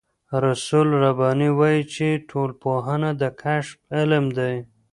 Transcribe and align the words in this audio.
رسول 0.45 0.87
رباني 1.03 1.49
وايي 1.59 1.83
چې 1.93 2.07
ټولنپوهنه 2.29 3.09
د 3.21 3.23
کشف 3.41 3.73
علم 3.97 4.25
دی. 4.37 4.55